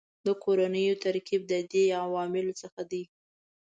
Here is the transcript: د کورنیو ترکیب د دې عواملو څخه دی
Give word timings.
د 0.25 0.27
کورنیو 0.43 0.95
ترکیب 1.03 1.41
د 1.51 1.53
دې 1.71 1.85
عواملو 2.03 2.53
څخه 2.61 2.81
دی 2.91 3.03